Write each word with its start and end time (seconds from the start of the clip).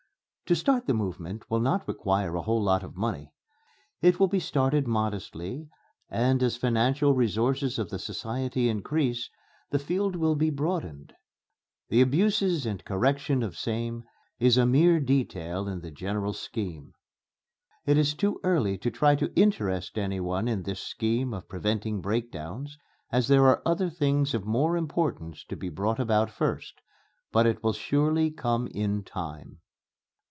To 0.47 0.55
start 0.57 0.85
the 0.85 0.93
movement 0.93 1.49
will 1.49 1.61
not 1.61 1.87
require 1.87 2.35
a 2.35 2.41
whole 2.41 2.61
lot 2.61 2.83
of 2.83 2.97
money. 2.97 3.31
It 4.01 4.19
will 4.19 4.27
be 4.27 4.41
started 4.41 4.85
modestly 4.85 5.69
and 6.09 6.43
as 6.43 6.57
financial 6.57 7.13
resources 7.15 7.79
of 7.79 7.89
the 7.89 7.97
society 7.97 8.67
increase, 8.67 9.29
the 9.69 9.79
field 9.79 10.17
will 10.17 10.35
be 10.35 10.49
broadened."... 10.49 11.13
"The 11.87 12.01
abuses 12.01 12.65
and 12.65 12.83
correction 12.83 13.43
of 13.43 13.55
same 13.57 14.03
is 14.39 14.57
a 14.57 14.65
mere 14.65 14.99
detail 14.99 15.69
in 15.69 15.79
the 15.79 15.89
general 15.89 16.33
scheme."... 16.33 16.95
"It 17.85 17.97
is 17.97 18.13
too 18.13 18.41
early 18.43 18.77
to 18.79 18.91
try 18.91 19.15
to 19.15 19.33
interest 19.39 19.97
anyone 19.97 20.49
in 20.49 20.63
this 20.63 20.81
scheme 20.81 21.33
of 21.33 21.47
preventing 21.47 22.01
breakdowns, 22.01 22.77
as 23.09 23.29
there 23.29 23.47
are 23.47 23.61
other 23.65 23.89
things 23.89 24.33
of 24.33 24.43
more 24.43 24.75
importance 24.75 25.45
to 25.45 25.55
be 25.55 25.69
brought 25.69 25.97
about 26.01 26.29
first 26.29 26.81
but 27.31 27.45
it 27.45 27.63
will 27.63 27.71
surely 27.71 28.31
come 28.31 28.67
in 28.67 29.05
time." 29.05 29.59